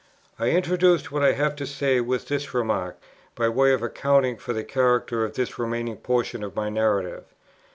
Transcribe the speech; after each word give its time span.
I 0.39 0.49
introduce 0.49 1.11
what 1.11 1.21
I 1.21 1.33
have 1.33 1.55
to 1.57 1.67
say 1.67 2.01
with 2.01 2.27
this 2.27 2.55
remark, 2.55 2.97
by 3.35 3.49
way 3.49 3.71
of 3.71 3.83
accounting 3.83 4.35
for 4.37 4.51
the 4.51 4.63
character 4.63 5.23
of 5.23 5.35
this 5.35 5.59
remaining 5.59 5.97
portion 5.97 6.43
of 6.43 6.55
my 6.55 6.69
narrative. 6.69 7.25